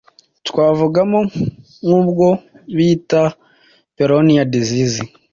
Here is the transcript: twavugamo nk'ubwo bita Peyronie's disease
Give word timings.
twavugamo 0.47 1.19
nk'ubwo 1.85 2.27
bita 2.75 3.23
Peyronie's 3.95 4.49
disease 4.53 5.01